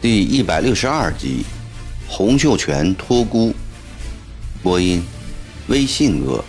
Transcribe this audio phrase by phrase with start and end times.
[0.00, 1.44] 第一百六十二集，
[2.08, 3.54] 洪秀全托孤。
[4.60, 5.00] 播音：
[5.68, 6.44] 微信鹅。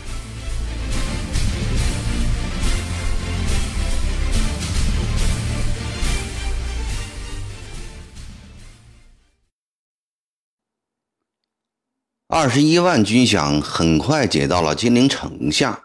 [12.36, 15.84] 二十一万军饷很快解到了金陵城下，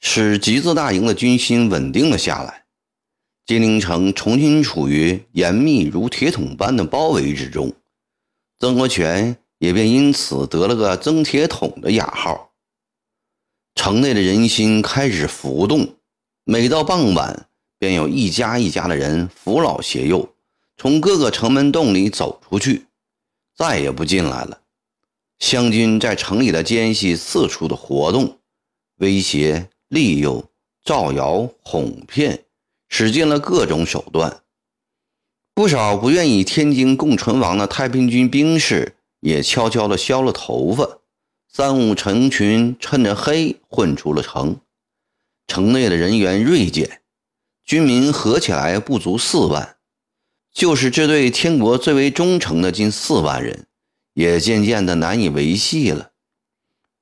[0.00, 2.66] 使集字大营的军心稳定了下来。
[3.46, 7.72] 金陵城重新处于严密如铁桶般的包围之中，
[8.58, 12.50] 曾国荃也便因此得了个“曾铁桶”的雅号。
[13.74, 15.96] 城内的人心开始浮动，
[16.44, 17.46] 每到傍晚，
[17.78, 20.34] 便有一家一家的人扶老携幼，
[20.76, 22.84] 从各个城门洞里走出去，
[23.56, 24.58] 再也不进来了。
[25.42, 28.38] 湘军在城里的奸细四处的活动，
[28.98, 30.48] 威胁、利诱、
[30.84, 32.44] 造谣、哄骗。
[32.88, 34.42] 使尽了各种手段，
[35.52, 41.00] 不少不愿与天津共存亡的太平军兵士也悄悄地削了头发，
[41.50, 44.60] 三五成群趁着黑混出了城。
[45.48, 47.00] 城内的人员锐减，
[47.64, 49.76] 军民合起来不足四万，
[50.52, 53.66] 就是这对天国最为忠诚的近四万人，
[54.14, 56.10] 也渐渐的难以维系了。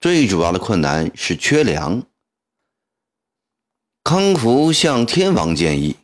[0.00, 2.02] 最主要的困难是缺粮。
[4.02, 5.96] 康福向天王建议，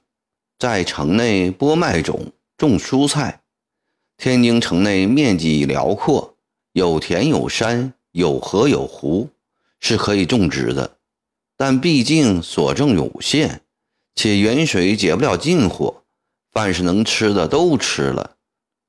[0.58, 3.40] 在城内播麦种、种蔬菜。
[4.18, 6.36] 天津城内面积辽阔，
[6.72, 9.30] 有田有山，有河有湖，
[9.80, 10.98] 是可以种植的。
[11.56, 13.62] 但毕竟所剩有限，
[14.14, 16.02] 且远水解不了近火，
[16.52, 18.35] 凡是能吃的都吃了，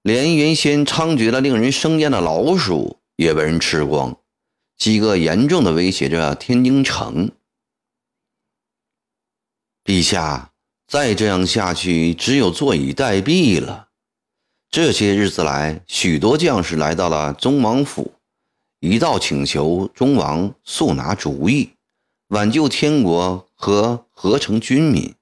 [0.07, 4.17] 连原先猖獗的令人生厌的老鼠也被人吃光，
[4.77, 7.29] 饥饿严重的威胁着天津城。
[9.83, 10.53] 陛下，
[10.87, 13.89] 再这样下去，只有坐以待毙了。
[14.71, 18.13] 这些日子来，许多将士来到了宗王府，
[18.79, 21.71] 一道请求宗王速拿主意，
[22.29, 25.13] 挽救天国和合成军民。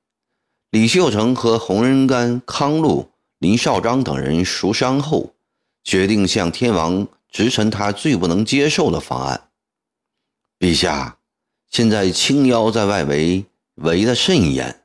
[0.70, 3.10] 李秀成和洪仁玕、康禄、
[3.46, 5.36] 林绍章等人熟商后，
[5.84, 9.50] 决定向天王直陈他最不能接受的方案。
[10.58, 11.20] 陛下，
[11.70, 13.46] 现在青妖在外围。
[13.76, 14.84] 围得甚严，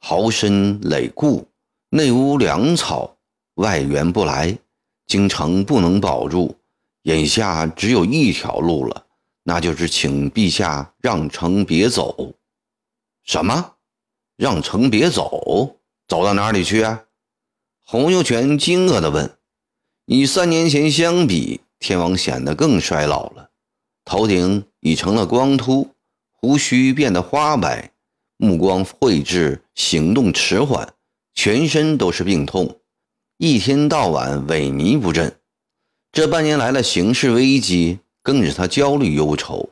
[0.00, 1.46] 壕深垒固，
[1.90, 3.16] 内无粮草，
[3.56, 4.58] 外援不来，
[5.06, 6.56] 京城不能保住。
[7.02, 9.06] 眼下只有一条路了，
[9.44, 12.32] 那就是请陛下让城别走。
[13.22, 13.74] 什么？
[14.36, 15.76] 让城别走？
[16.08, 17.04] 走到哪里去啊？
[17.88, 19.38] 洪秀全惊愕地问。
[20.06, 23.50] 与三年前相比，天王显得更衰老了，
[24.04, 25.90] 头顶已成了光秃，
[26.32, 27.92] 胡须变得花白。
[28.38, 30.94] 目光晦滞，行动迟缓，
[31.32, 32.80] 全身都是病痛，
[33.38, 35.38] 一天到晚萎靡不振。
[36.10, 39.70] 这半年来的形势危机更使他焦虑忧愁。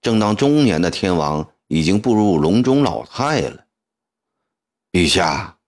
[0.00, 3.66] 正当中年的天王已经步入笼中老态了。
[4.90, 5.58] 陛下，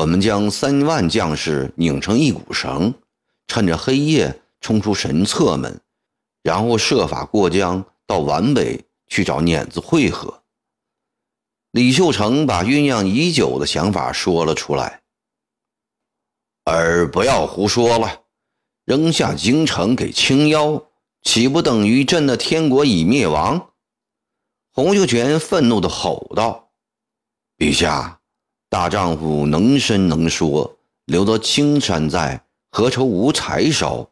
[0.00, 2.94] 我们将三万将士拧成一股绳，
[3.48, 5.78] 趁着黑夜冲出神策门，
[6.42, 10.42] 然后设法过江到皖北去找碾子会合。
[11.72, 15.02] 李秀成把酝酿已久的想法说了出来，
[16.64, 18.22] 儿不要胡说了，
[18.86, 20.82] 扔下京城给青妖，
[21.20, 23.72] 岂不等于朕的天国已灭亡？
[24.72, 26.70] 洪秀全愤怒地吼道
[27.58, 28.19] ：“陛下，
[28.70, 34.08] 大丈夫能伸能缩，留得青山在，何愁无柴烧？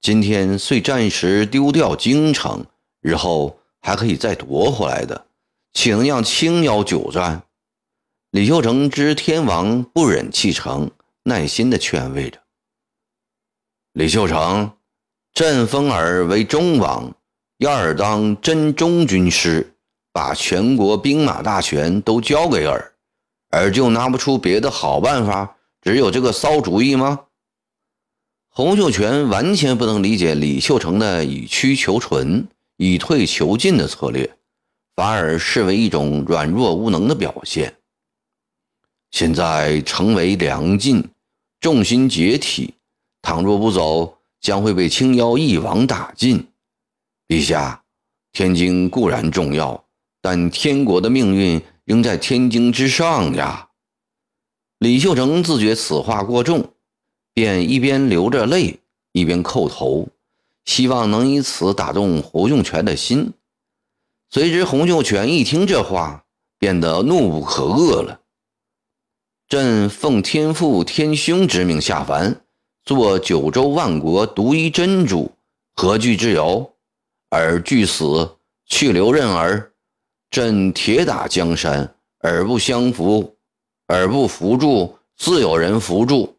[0.00, 2.64] 今天虽暂时丢掉京城，
[3.00, 5.26] 日后还可以再夺回来的。”
[5.74, 7.42] 岂能让青妖久战？
[8.30, 10.88] 李秀成知天王不忍弃城，
[11.24, 12.38] 耐心地劝慰着。
[13.94, 14.70] 李秀成，
[15.34, 17.12] 朕封尔为忠王，
[17.58, 19.74] 要尔当真忠军师，
[20.12, 22.89] 把全国兵马大权都交给尔，
[23.50, 27.20] 而就拿不出别的好办法，只有这个骚主意吗？
[28.48, 34.36] 洪秀全完全不能理解李秀成的以屈求存、以退求进的策略。
[34.96, 37.74] 反而视为一种软弱无能的表现。
[39.10, 41.02] 现在成为梁晋，
[41.58, 42.74] 众心解体，
[43.22, 46.46] 倘若不走，将会被青妖一网打尽。
[47.26, 47.82] 陛下，
[48.32, 49.82] 天津固然重要，
[50.20, 53.70] 但天国的命运应在天津之上呀。
[54.78, 56.72] 李秀成自觉此话过重，
[57.34, 58.78] 便一边流着泪，
[59.10, 60.06] 一边叩头，
[60.64, 63.32] 希望能以此打动洪秀全的心。
[64.30, 66.24] 谁知洪秀全一听这话，
[66.58, 68.20] 变得怒不可遏了。
[69.48, 72.40] 朕奉天父天兄之命下凡，
[72.84, 75.32] 做九州万国独一真主，
[75.74, 76.72] 何惧之有？
[77.30, 79.69] 尔惧死，去留任儿。
[80.30, 83.34] 朕铁打江山，尔不相扶，
[83.88, 86.36] 尔不扶助，自有人扶助。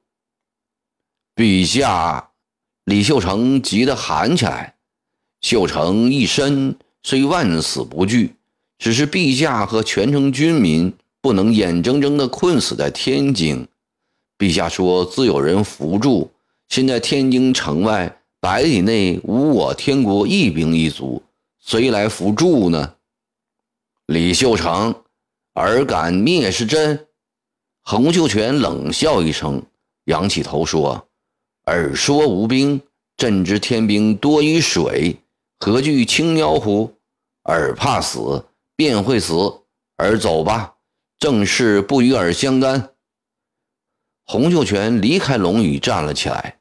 [1.36, 2.30] 陛下，
[2.86, 4.76] 李秀成急得喊起来
[5.44, 6.74] ：“秀成一身
[7.04, 8.34] 虽万死不惧，
[8.80, 13.68] 只是陛下和全城军民不能眼睁睁地困死在天津。
[14.38, 16.32] 陛下说自有人扶助，
[16.70, 21.22] 现在天津城外百里内无我天国一兵一卒，
[21.60, 22.94] 谁来扶助呢？”
[24.12, 24.94] 李秀成，
[25.54, 27.08] 尔敢蔑视朕？
[27.82, 29.64] 洪秀全冷笑一声，
[30.08, 31.08] 仰起头说
[31.64, 32.82] ：“尔说无兵，
[33.16, 35.16] 朕知天兵多于水，
[35.60, 36.94] 何惧青鸟乎？
[37.44, 38.44] 尔怕死，
[38.76, 39.34] 便会死。
[39.96, 40.74] 尔走吧，
[41.18, 42.90] 正事不与尔相干。”
[44.28, 46.60] 洪秀全离开龙宇，站了起来，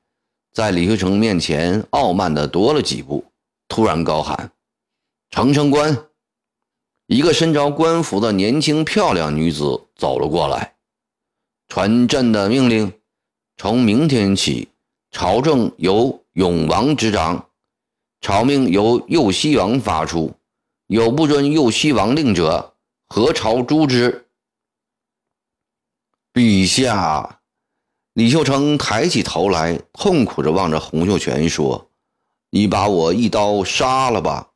[0.53, 3.25] 在李秀成面前傲慢地踱了几步，
[3.67, 4.53] 突然高喊
[5.33, 5.99] ：“长城关！”
[7.13, 10.75] 一个身着官服的年轻漂亮女子走了过来，
[11.67, 12.93] 传朕的命令：
[13.57, 14.69] 从明天起，
[15.11, 17.49] 朝政由永王执掌，
[18.21, 20.33] 朝命由右西王发出，
[20.87, 22.75] 有不遵右西王令者，
[23.09, 24.29] 何朝诛之。
[26.33, 27.41] 陛下，
[28.13, 31.89] 李秀成抬起头来，痛苦着望着洪秀全说
[32.51, 34.47] ：“你把我一刀杀了吧。”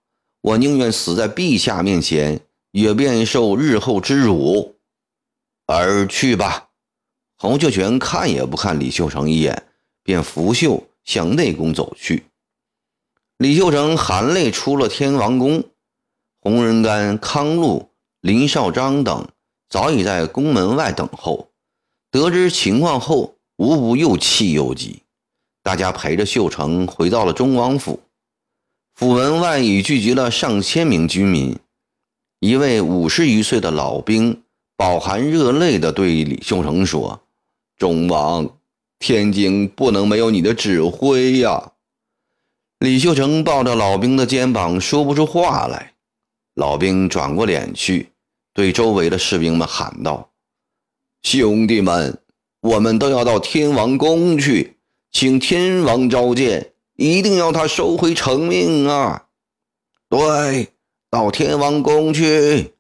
[0.45, 2.39] 我宁愿死在陛下面前，
[2.75, 4.75] 也便受日后之辱。
[5.67, 6.71] 而去吧。
[7.37, 9.62] 洪秀全看也不看李秀成一眼，
[10.03, 12.25] 便拂袖向内宫走去。
[13.38, 15.62] 李秀成含泪出了天王宫，
[16.41, 17.88] 洪仁玕、康禄、
[18.21, 19.29] 林少章等
[19.69, 21.49] 早已在宫门外等候。
[22.11, 25.00] 得知情况后，无不又气又急。
[25.62, 28.00] 大家陪着秀成回到了忠王府。
[28.94, 31.56] 府门外已聚集了上千名军民。
[32.44, 34.43] 一位五十余岁的老兵
[34.76, 37.23] 饱含热泪地对李秀成说
[37.79, 38.58] ：“忠王，
[38.99, 41.73] 天津不能没有你的指挥呀！”
[42.81, 45.94] 李秀成抱着老兵的肩膀说不出话来。
[46.55, 48.11] 老兵转过脸去，
[48.52, 50.29] 对周围的士兵们喊道
[51.25, 52.20] ：“兄弟们，
[52.61, 54.76] 我们都要到天王宫去，
[55.11, 59.29] 请天王召见。”一定要他收回成命啊！
[60.11, 60.74] 对，
[61.14, 62.75] 到天王宫去！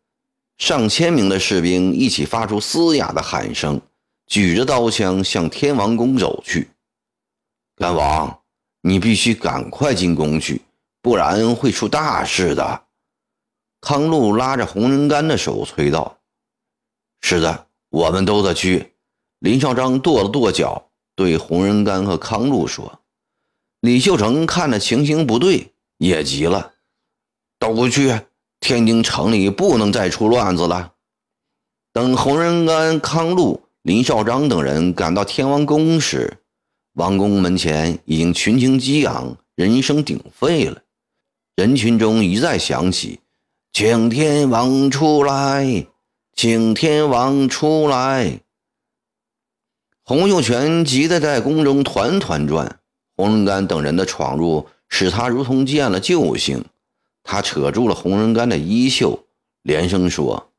[0.58, 3.80] 上千名的士兵一起发出嘶哑的喊声，
[4.26, 6.68] 举着刀枪向天王宫走去。
[7.76, 8.40] 干王，
[8.80, 10.62] 你必须赶快进宫去，
[11.00, 12.82] 不然会出大事的。
[13.80, 16.18] 康禄拉着洪仁玕的手催道
[17.22, 18.94] ：“是的，我们都得去。”
[19.38, 23.00] 林少章跺了跺脚，对洪仁玕和康禄说。
[23.78, 26.72] 李秀成看着情形不对，也急了，
[27.72, 28.20] 都去！
[28.60, 30.92] 天津城里不能再出乱子了。
[31.92, 36.38] 等洪仁安、康禄、林少章等人赶到天王宫时，
[36.94, 40.80] 王宫门前已经群情激昂，人声鼎沸了。
[41.56, 43.20] 人群中一再响起
[43.72, 45.86] ：“请天王出来，
[46.34, 48.40] 请天王出来！”
[50.04, 52.80] 洪秀全急得在宫中团团转。
[53.16, 56.64] 洪仁玕等人的闯入，使他如同见了救星。
[57.24, 59.24] 他扯住了洪仁玕的衣袖，
[59.62, 60.52] 连声说：“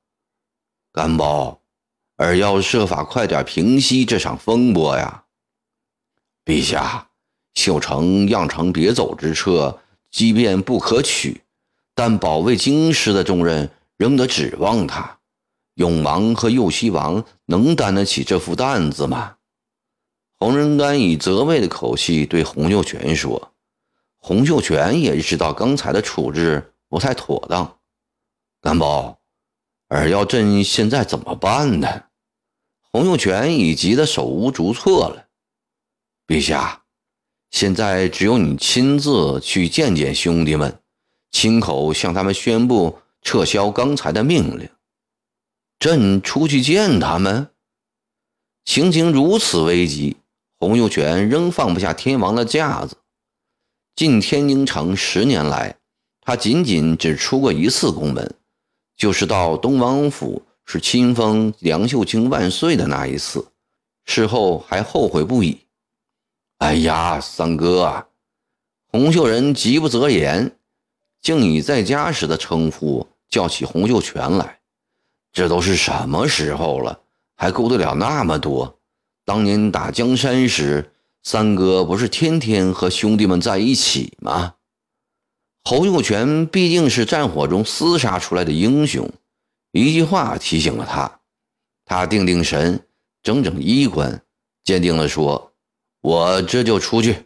[0.91, 1.61] 甘宝，
[2.17, 5.23] 尔要设法快点平息这场风波呀！”
[6.43, 7.07] 陛下，
[7.53, 9.79] 秀成样成别走之策，
[10.11, 11.41] 即便不可取，
[11.93, 15.19] 但保卫京师的重任仍得指望他。
[15.75, 19.35] 永王和右西王能担得起这副担子吗？
[20.37, 23.53] 洪仁玕以责备的口气对洪秀全说
[24.27, 27.77] ：“洪秀全也知道刚才的处置不太妥当。
[28.59, 29.19] 甘宝，
[29.89, 32.05] 尔要朕现在怎么办呢？”
[32.91, 35.27] 洪秀全已急得手无足措了。
[36.25, 36.85] 陛下，
[37.51, 40.79] 现在只有你亲自去见见兄弟们，
[41.29, 44.67] 亲口向他们宣布撤销刚才的命令。
[45.77, 47.51] 朕出去见他们？
[48.63, 50.17] 情形如此危急。
[50.57, 52.97] 洪秀全仍放不下天王的架子。
[53.95, 55.77] 进天津城十年来，
[56.19, 58.35] 他仅仅只出过一次宫门，
[58.97, 63.47] 就是到东王府是亲封“梁秀清万岁”的那一次。
[64.03, 65.59] 事后还后悔不已。
[66.57, 68.07] 哎呀，三哥啊！
[68.91, 70.57] 洪秀仁急不择言，
[71.21, 74.59] 竟以在家时的称呼叫起洪秀全来。
[75.31, 76.99] 这都是什么时候了，
[77.35, 78.77] 还顾得了那么多？
[79.23, 80.91] 当年打江山时，
[81.25, 84.53] 三哥不是天天和兄弟们在一起吗？
[85.63, 89.11] 侯秀全毕竟是战火中厮杀出来的英雄，
[89.71, 91.19] 一句话提醒了他。
[91.83, 92.79] 他定定神，
[93.23, 94.23] 整整衣冠，
[94.63, 95.51] 坚定地说
[96.01, 97.25] ：“我这就出去。”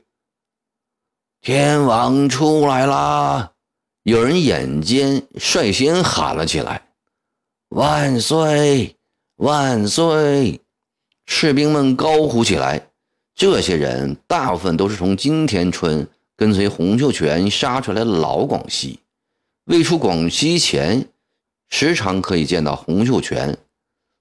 [1.41, 3.51] 天王出来啦！
[4.03, 6.93] 有人眼尖，率先喊了起来。
[7.67, 8.95] 万岁！
[9.35, 10.61] 万岁！
[11.25, 12.88] 士兵们高呼起来。
[13.39, 16.05] 这些人大部分都是从金田村
[16.35, 18.99] 跟随洪秀全杀出来的老广西。
[19.63, 21.07] 未出广西前，
[21.69, 23.57] 时常可以见到洪秀全。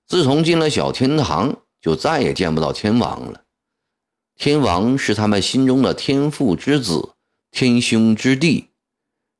[0.06, 3.42] 自从进了小天堂，就再也见不到天王了。
[4.36, 7.14] 天王是他们心中的天父之子，
[7.50, 8.68] 天兄之弟。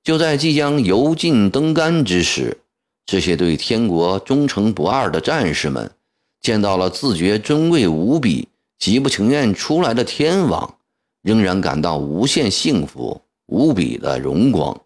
[0.02, 2.62] 就在即将油尽灯干之时。
[3.06, 5.92] 这些对天国忠诚不二的战士们，
[6.40, 10.78] 见到了自觉尊贵无比、极不情愿出来的天王，
[11.22, 14.80] 仍然感到无限幸福、无比的荣光，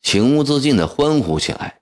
[0.00, 1.80] 情不自禁地欢呼起来。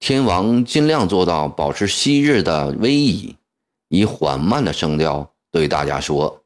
[0.00, 3.36] 天王尽量做到保持昔日的威仪，
[3.88, 6.42] 以缓慢的声调对大家说：“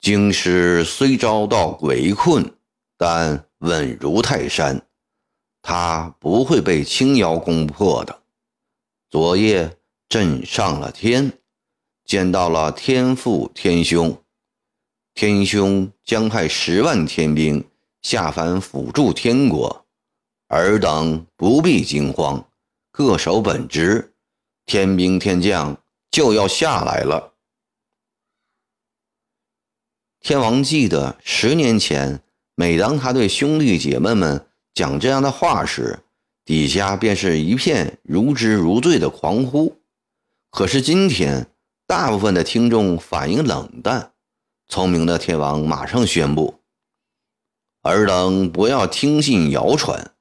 [0.00, 2.54] 京师虽遭到围困，
[2.96, 4.80] 但稳如泰山。”
[5.64, 8.22] 他不会被青瑶攻破的。
[9.10, 9.78] 昨夜
[10.12, 11.32] 朕上了天，
[12.04, 14.22] 见到了天父天兄，
[15.14, 17.64] 天兄将派十万天兵
[18.02, 19.86] 下凡辅助天国，
[20.48, 22.46] 尔等不必惊慌，
[22.90, 24.12] 各守本职，
[24.66, 25.78] 天兵天将
[26.10, 27.32] 就要下来了。
[30.20, 32.20] 天王记得十年前，
[32.54, 34.46] 每当他对兄弟姐妹们。
[34.74, 36.00] 讲这样的话时，
[36.44, 39.78] 底下便是一片如痴如醉的狂呼。
[40.52, 41.46] 可是今天，
[41.86, 44.12] 大部分的听众反应冷淡。
[44.68, 46.60] 聪明的天王马上宣布
[47.80, 50.12] ：“尔等不要听信谣传，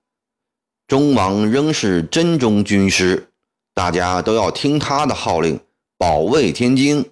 [0.87, 3.33] 忠王仍是真忠军师，
[3.73, 5.59] 大家都要听他的号令，
[5.97, 7.11] 保卫天津。”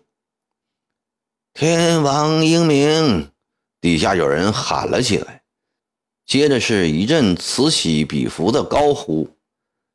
[1.54, 3.32] 天王英明！
[3.82, 5.44] 底下有人喊了起来。
[6.26, 9.36] 接着是一阵此起彼伏的高呼：“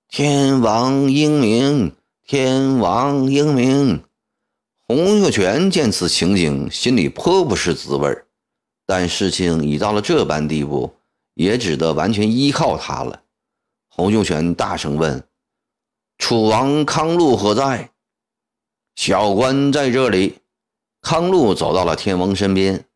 [0.09, 4.03] 天王英明，天王英明！”
[4.89, 8.25] 洪秀全见此情景，心里颇不是滋味
[8.87, 10.95] 但事情已到了这般地步，
[11.35, 13.23] 也只得完全依靠他了。
[13.89, 15.27] 洪秀全大声问
[16.19, 17.91] ：“楚王康禄何在？”
[18.97, 20.39] 小官在这里。
[21.01, 22.87] 康禄走到了天王身边，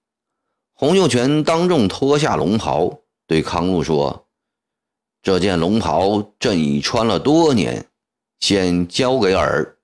[0.73, 3.00] 洪秀全当众脱下龙袍。
[3.26, 4.26] 对康禄说
[5.23, 7.87] ：“这件龙袍朕已穿了多年，
[8.40, 9.76] 先交给尔，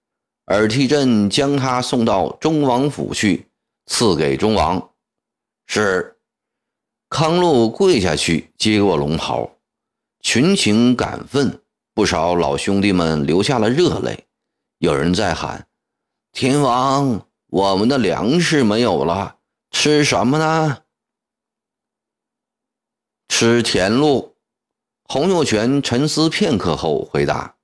[0.46, 3.48] 尔替朕将他送到忠王府去，
[3.86, 4.90] 赐给忠王。”
[5.66, 6.10] 是。
[7.10, 9.48] 康禄跪下去接过龙袍，
[10.20, 11.62] 群情感奋，
[11.94, 14.26] 不少老兄弟们流下了热泪。
[14.78, 15.68] 有人在喊
[16.32, 19.36] ：“天王，我们的粮食没有了，
[19.70, 20.82] 吃什么呢？”
[23.28, 24.34] 吃田禄，
[25.04, 27.54] 洪秀全沉思片刻后回答：“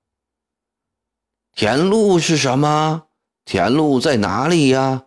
[1.60, 3.02] 田路是什么？
[3.44, 5.04] 田路在哪里呀？”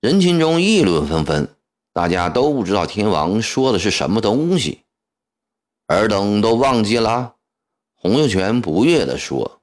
[0.00, 1.54] 人群中议论纷纷，
[1.92, 4.84] 大家都不知道天王说的是什么东西。
[5.88, 7.34] 尔等都忘记了？
[7.94, 9.60] 洪秀全不悦地说：“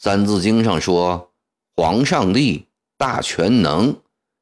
[0.02, 1.32] 《三字经》上说，
[1.74, 2.66] 皇上帝
[2.98, 3.96] 大全能，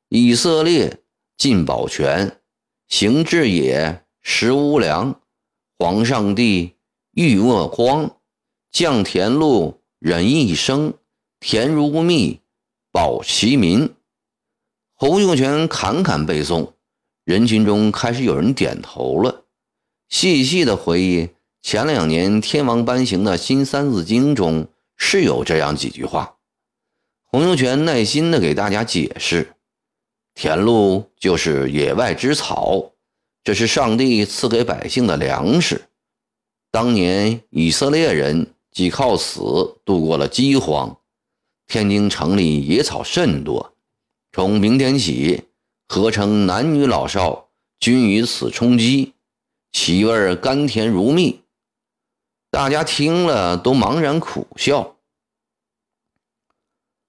[0.09, 0.99] 以色列
[1.37, 2.41] 尽保全，
[2.89, 5.21] 行至也。”食无粮，
[5.79, 6.75] 皇上帝
[7.13, 8.17] 欲饿荒，
[8.73, 10.95] 降田禄人一生，
[11.41, 12.41] 田如蜜，
[12.91, 13.95] 保其民。
[14.95, 16.73] 侯秀全侃侃背诵，
[17.25, 19.45] 人群中开始有人点头了，
[20.09, 21.29] 细细的回忆
[21.61, 26.39] 前两年天王颁行的新三字经中是有这样几句话。
[27.27, 29.53] 洪秀全耐心的给大家解释，
[30.33, 32.93] 田禄就是野外之草。
[33.45, 35.83] 这是上帝赐给百姓的粮食。
[36.71, 40.97] 当年以色列人即靠此度过了饥荒。
[41.67, 43.75] 天津城里野草甚多，
[44.33, 45.45] 从明天起，
[45.87, 49.13] 合城男女老少均以此充饥，
[49.71, 51.43] 其味甘甜如蜜。
[52.51, 54.97] 大家听了都茫然苦笑。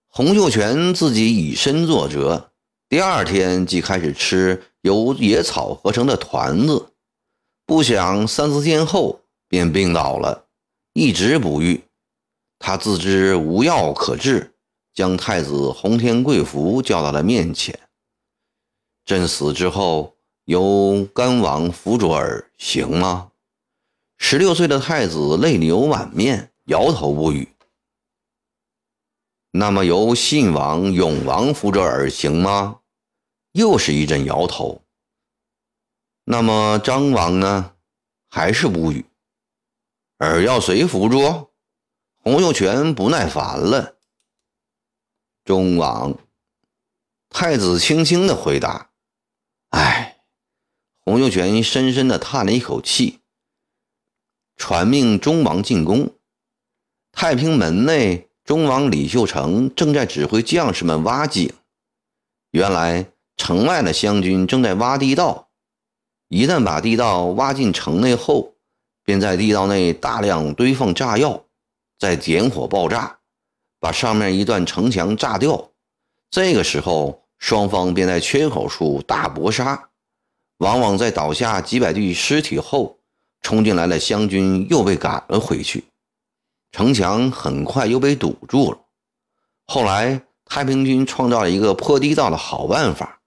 [0.09, 2.51] 洪秀全自己以身作则，
[2.89, 6.91] 第二天即开始吃由野草合成的团子。
[7.65, 10.47] 不想三四天后便病倒了，
[10.93, 11.83] 一直不愈。
[12.59, 14.53] 他自知无药可治，
[14.93, 17.79] 将太子洪天贵福叫到了面前。
[19.05, 23.31] 朕死之后，由干王辅佐儿行吗？
[24.17, 27.47] 十六岁的太子泪流满面，摇头不语。
[29.51, 32.79] 那么由信王、永王辅佐儿行吗？
[33.53, 34.81] 又是一阵摇头。
[36.23, 37.73] 那么张王呢？
[38.29, 39.03] 还是无语。
[40.27, 41.49] 儿要谁辅助？
[42.19, 43.97] 洪秀全不耐烦了。
[45.43, 46.15] 忠王，
[47.27, 48.91] 太子轻轻的回答
[49.71, 50.19] ：“哎。”
[51.03, 53.21] 洪秀全深深的叹了一口气，
[54.55, 56.13] 传命忠王进宫。
[57.11, 61.51] 太平门内，忠王李秀成正在指挥将士们挖井。
[62.51, 65.49] 原来城外的湘军正在挖地道。
[66.27, 68.50] 一旦把地道挖进城内后，
[69.03, 71.43] 便在地道内大量堆放炸药，
[71.99, 73.19] 再点火爆炸，
[73.79, 75.71] 把上面一段城墙炸掉。
[76.29, 79.89] 这个时候，双方便在缺口处大搏杀。
[80.57, 82.99] 往往在倒下几百具尸体后，
[83.41, 85.83] 冲进来的湘军又被赶了回去，
[86.71, 88.77] 城墙很快又被堵住了。
[89.65, 93.19] 后来，太平军创造了一个破地道的好办法，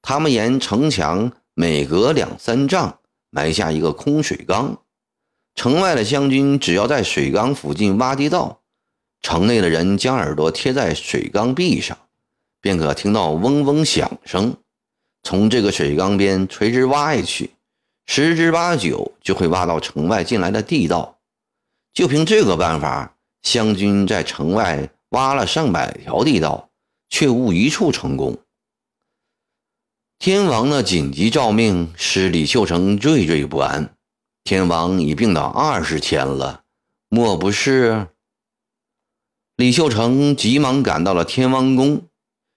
[0.00, 1.32] 他们沿城墙。
[1.54, 4.81] 每隔两三丈埋下一个空水缸，
[5.54, 8.60] 城外的湘军只要在水缸附近挖地道，
[9.20, 11.96] 城内的人将耳朵贴在水缸壁上，
[12.60, 14.56] 便可听到嗡嗡响声。
[15.22, 17.50] 从这个水缸边垂直挖下去，
[18.06, 21.18] 十之八九就会挖到城外进来的地道。
[21.94, 26.70] 就凭这个办法，湘军在城外挖了上百条地道，
[27.08, 28.38] 却无一处成功。
[30.18, 33.94] 天王的紧急诏命使李秀成惴惴不安。
[34.44, 36.62] 天王已病倒二十天了，
[37.08, 38.08] 莫不是？
[39.56, 42.02] 李秀成急忙赶到了天王宫，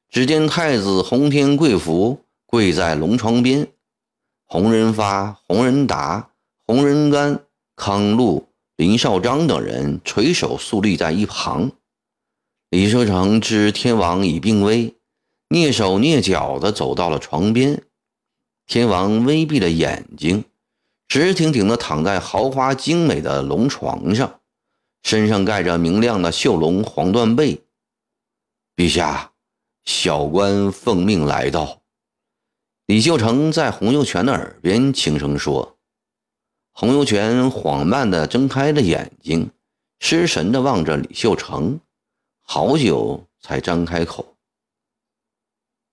[0.10, 3.68] 只见太子洪天贵福跪在龙床边，
[4.46, 6.32] 洪仁发、洪仁达、
[6.66, 7.46] 洪仁干、
[7.76, 11.72] 康禄、林少章等人垂手肃立在一旁。
[12.70, 14.96] 李秀成知天王已病危。
[15.50, 17.84] 蹑手蹑脚地走到了床边，
[18.66, 20.44] 天王微闭了眼睛，
[21.08, 24.42] 直挺挺地躺在豪华精美的龙床上，
[25.04, 27.64] 身上盖着明亮的绣龙黄缎被。
[28.76, 29.32] 陛下，
[29.86, 31.82] 小官奉命来到。
[32.88, 35.78] 李秀成在洪秀全的耳边轻声说。
[36.72, 39.50] 洪秀全缓慢地睁开了眼睛，
[40.00, 41.80] 失神地望着李秀成，
[42.42, 44.36] 好久才张开口。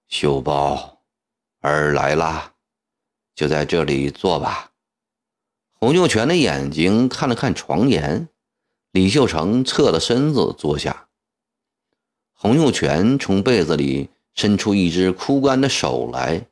[0.09, 1.03] 秀宝，
[1.61, 2.55] 儿来啦，
[3.37, 4.72] 就在这里坐吧。
[5.83, 8.29] 洪秀全的眼睛看了看床沿，
[8.93, 11.09] 李秀成侧了身子坐下。
[12.35, 16.47] 洪秀全从被子里伸出一只枯干的手来，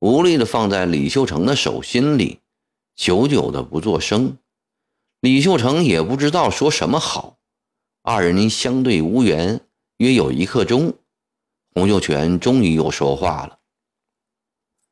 [0.00, 2.40] 无力地放在李秀成的手心里，
[2.96, 4.36] 久久的不作声。
[5.20, 7.38] 李秀成也不知道说什么好，
[8.02, 9.60] 二人相对无言，
[9.98, 10.92] 约有一刻钟。
[11.72, 13.60] 洪秀全终于又说话了：“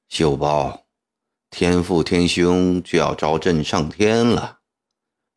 [0.09, 0.85] 秀宝，
[1.51, 4.61] 天父天兄就要召朕上天了，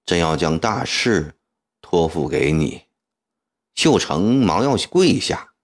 [0.05, 1.35] 朕要将大事
[1.81, 2.85] 托付给你。”
[3.75, 5.55] 秀成忙要跪下，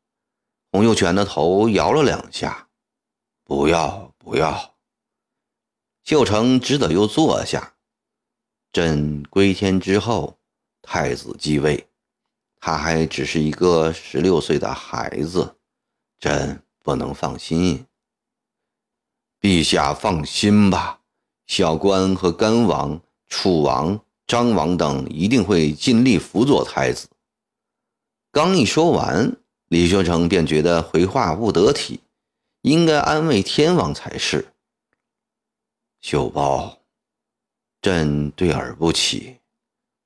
[0.71, 2.69] 洪秀全的头摇了两下
[3.45, 4.75] ：“不要，不要。”
[6.03, 7.75] 秀成只得又坐下。
[8.73, 10.39] 朕归天之后，
[10.81, 11.87] 太子继位，
[12.59, 15.57] 他还只是一个十六岁的孩子。
[16.19, 17.85] 朕不能放心，
[19.41, 20.99] 陛下放心吧，
[21.47, 27.07] 小官和甘王、楚王、张王等一定会尽力辅佐太子。
[28.31, 29.37] 刚一说完，
[29.69, 32.01] 李秀成便觉得回话不得体，
[32.61, 34.49] 应该安慰天王才是。
[36.01, 36.79] 秀包，
[37.81, 39.37] 朕对儿不起。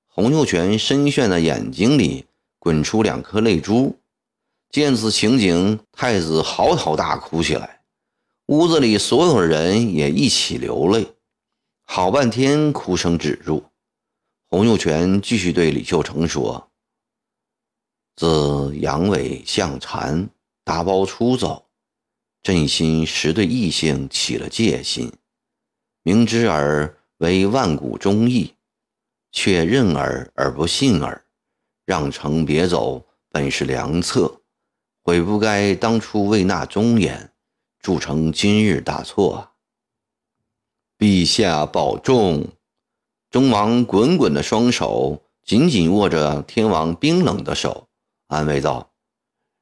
[0.07, 2.25] 洪秀全深陷的眼睛里
[2.59, 3.99] 滚出两颗泪珠。
[4.69, 7.82] 见此情景，太子嚎啕大哭起来，
[8.47, 11.15] 屋子里所有人也一起流泪。
[11.83, 13.63] 好半天，哭声止住。
[14.49, 16.69] 洪秀全继续对李秀成说
[18.17, 20.29] ：“自阳痿向禅
[20.63, 21.65] 打包出走，
[22.41, 25.11] 朕心时对异性起了戒心。
[26.03, 28.53] 明知尔为万古忠义，
[29.31, 31.25] 却认尔而不信尔，
[31.85, 34.41] 让臣别走，本是良策。”
[35.05, 37.32] 悔不该当初为纳忠言，
[37.83, 39.49] 铸成今日大错。
[40.97, 42.47] 陛下保重！
[43.29, 47.89] 忠王滚滚的双手紧紧握着天王冰冷的手，
[48.27, 48.93] 安慰道：“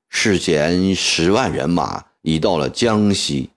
[0.08, 3.50] 事前十万人马已到了江西，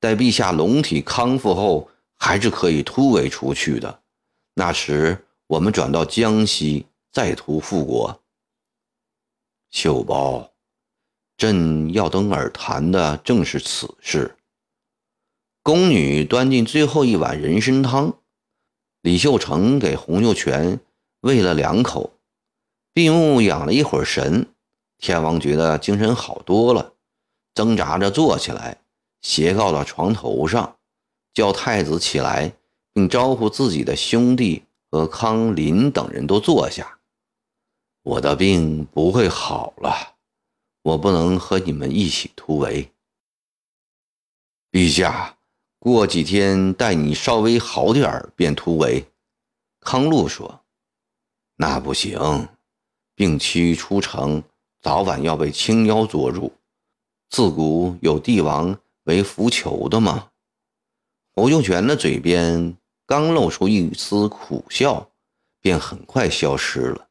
[0.00, 4.02] 待陛下龙体康复后，还是可以突围出去的。
[4.54, 8.20] 那时我们转到江西，再图复国。”
[9.70, 10.50] 秀包，
[11.38, 14.36] 朕要等耳谈的正是此事。
[15.62, 18.18] 宫女端进最后一碗人参汤，
[19.02, 20.80] 李秀成给洪秀全
[21.20, 22.12] 喂了两口，
[22.92, 24.48] 闭目养了一会儿神。
[24.98, 26.94] 天王觉得精神好多了，
[27.54, 28.78] 挣扎着坐起来，
[29.20, 30.76] 斜靠到床头上，
[31.32, 32.52] 叫太子起来，
[32.92, 36.98] 并招呼自己的兄弟和康林等人都坐下。
[38.02, 40.16] 我的病不会好了，
[40.88, 42.90] 我不能和你们一起突围。
[44.70, 45.34] 陛下。
[45.80, 49.06] 过几天待你稍微好点儿便突围，
[49.78, 50.64] 康禄说
[51.54, 52.48] ：“那不行，
[53.14, 54.42] 病期出城，
[54.80, 56.52] 早晚要被青妖捉住。
[57.30, 60.30] 自古有帝王为浮囚的吗？”
[61.36, 65.08] 侯秀全的嘴边刚露出一丝苦笑，
[65.60, 67.08] 便很快消失了。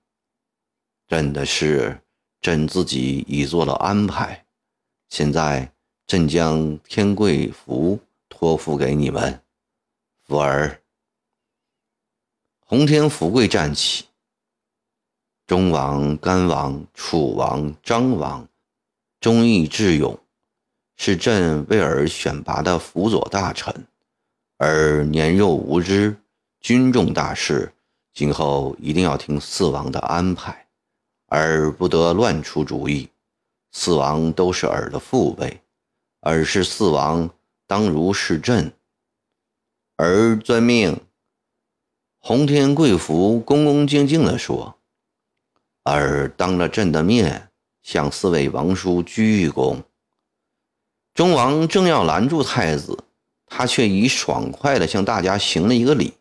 [1.07, 2.01] 真的是，
[2.41, 4.45] 朕自己已做了安排。
[5.09, 5.71] 现在，
[6.05, 7.99] 朕将天贵福。
[8.29, 9.41] 托付给你们，
[10.25, 10.81] 福儿。
[12.59, 14.05] 洪天福贵站起。
[15.47, 18.47] 中王、甘王、楚王、张王，
[19.21, 20.19] 忠义智勇，
[20.97, 23.87] 是朕为尔选拔的辅佐大臣，
[24.57, 26.15] 而年幼无知，
[26.59, 27.73] 军重大事，
[28.13, 30.66] 今后一定要听四王的安排，
[31.27, 33.09] 而不得乱出主意。
[33.71, 35.61] 四王都是尔的父辈，
[36.21, 37.29] 尔是四王。
[37.69, 38.71] 当如是朕，
[39.97, 41.01] 儿遵命。
[42.17, 44.77] 洪天贵福恭恭敬敬地说
[45.83, 47.49] ：“儿当着朕的面
[47.83, 49.83] 向四位王叔鞠一躬。”
[51.13, 53.03] 忠王正要拦住太子，
[53.45, 56.13] 他却已爽快地向大家行了一个礼。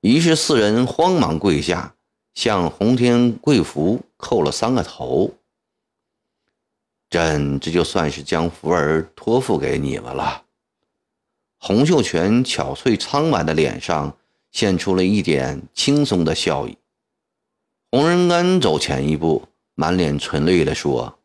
[0.00, 1.94] 于是四人慌忙跪下，
[2.34, 5.32] 向洪天贵福叩了三个头。
[7.10, 10.44] 朕这就算是将福儿托付给你们了。
[11.58, 14.16] 洪秀全憔悴苍白的脸上
[14.50, 16.76] 现出了一点轻松的笑意。
[17.90, 21.18] 洪仁玕走前一步，满脸存泪地说：“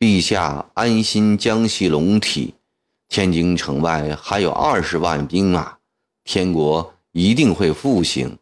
[0.00, 2.54] 陛下安心江西龙体，
[3.08, 5.78] 天津城外还有二十万兵马，
[6.24, 8.36] 天国一定会复兴。”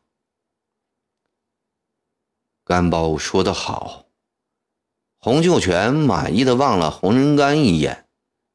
[2.67, 4.07] 甘包说得好。
[5.19, 8.09] 洪秀全满意的望了洪仁干一眼，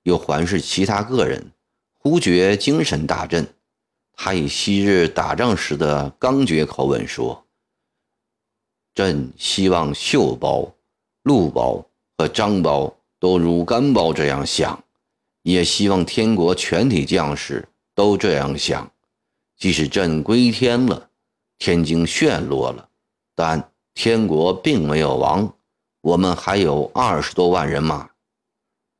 [0.04, 1.54] 又环视其他个人。
[1.98, 3.48] 忽觉精神大振，
[4.12, 7.46] 他以昔日打仗时的刚决口吻说
[8.94, 10.70] ：“朕希望秀包、
[11.24, 11.86] 陆包
[12.18, 14.84] 和张包都如甘包这样想，
[15.44, 18.92] 也希望天国全体将士都这样想。
[19.58, 21.10] 即使朕归天了，
[21.60, 22.90] 天津陷落了，
[23.36, 25.54] 但天国并没有亡，
[26.02, 28.10] 我们还有二十多万人马。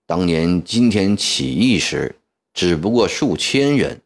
[0.06, 2.16] 当年今天起义时。”
[2.54, 4.02] 只不过数千人，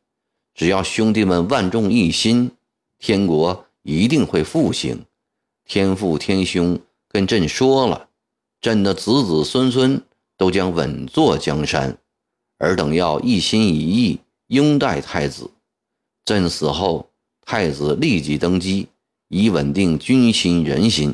[0.53, 2.51] 只要兄弟们万众一心，
[2.99, 5.03] 天国一定会复兴。
[5.65, 8.07] 天父天兄跟朕说了，
[8.61, 9.99] 朕的子子孙孙
[10.37, 11.97] 都将稳坐江山，
[12.59, 14.19] 尔等要一心一意
[14.49, 15.49] 拥戴太子。
[16.23, 17.09] 朕死后，
[17.41, 18.87] 太子立即登基，
[19.37, 21.13] 以稳定军心人心。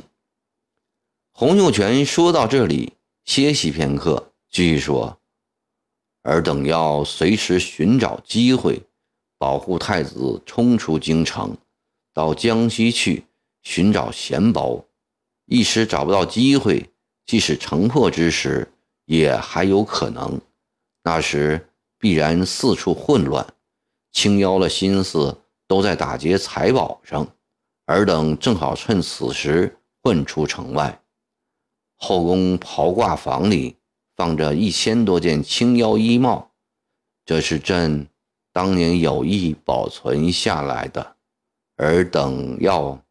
[1.34, 2.94] 洪秀全说到这里，
[3.26, 5.18] 歇息片刻，继续说。
[6.22, 8.84] 尔等要随时寻找机会，
[9.40, 11.58] 保护太子冲出京城，
[12.14, 13.26] 到江西去
[13.64, 14.86] 寻找贤包。
[15.48, 16.92] 一时找不到机会，
[17.26, 18.72] 即使城破之时，
[19.06, 20.40] 也还有可能。
[21.02, 23.52] 那时必然四处混乱，
[24.12, 27.28] 青妖的心思都在打劫财宝上。
[27.86, 31.02] 尔等正好趁此时混出城外，
[31.98, 33.78] 后宫袍挂房里。
[34.14, 36.52] 放着一千多件青腰衣帽，
[37.26, 38.08] 这是朕
[38.54, 41.16] 当年有意保存下来的。
[41.78, 43.02] 尔等要，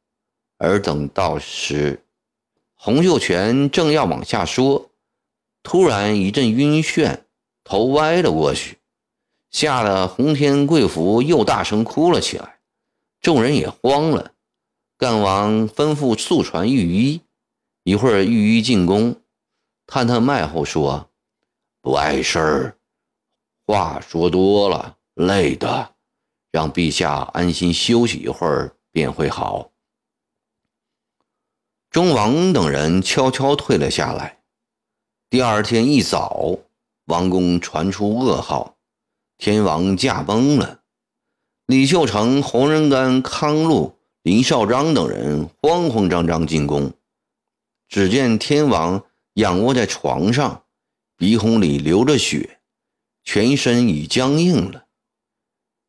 [0.59, 2.05] 尔等到时，
[2.77, 4.91] 洪秀全正要往下说，
[5.65, 7.23] 突然一阵晕眩，
[7.65, 8.79] 头歪了过去，
[9.51, 12.61] 吓得洪天贵福又大声哭了起来。
[13.21, 14.33] 众人也慌了。
[15.01, 17.23] 干王吩咐速传御医，
[17.85, 19.17] 一会儿御医进宫。
[19.87, 21.09] 探探脉后说
[21.81, 22.77] ：“不碍事儿，
[23.67, 25.95] 话说多了，累的，
[26.53, 29.71] 让陛下安心休息一会儿便会好。
[31.91, 34.43] 忠王等人悄悄退了下来。
[35.31, 36.59] 第二天一早，
[37.07, 38.77] 王宫传出噩耗：
[39.39, 40.83] 天王驾崩了。
[41.65, 46.93] 李秀成、洪仁干、康禄、林绍章等人慌慌张张进宫，
[47.89, 49.03] 只见天王
[49.35, 50.65] 仰卧在床上，
[51.17, 52.59] 鼻孔里流着血。
[53.23, 54.87] 全身已僵硬了。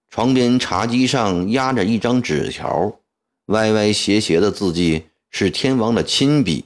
[0.09, 2.99] 床边茶几上压着一张纸条，
[3.47, 6.65] 歪歪斜斜的字迹是天王的亲笔：“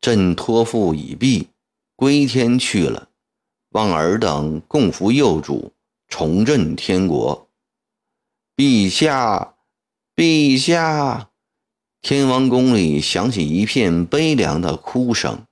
[0.00, 1.48] 朕托付已毕，
[1.96, 3.08] 归天去了，
[3.70, 5.72] 望尔等共扶幼主，
[6.08, 7.48] 重振天国。”
[8.54, 9.54] 陛下，
[10.14, 11.30] 陛下！
[12.02, 15.44] 天王宫里响起一片悲凉的哭声。